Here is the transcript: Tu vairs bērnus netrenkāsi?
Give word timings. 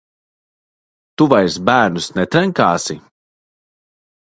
Tu 1.21 1.29
vairs 1.35 1.59
bērnus 1.69 2.11
netrenkāsi? 2.19 3.01